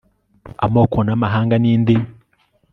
[0.65, 2.07] amoko n amahanga n indimi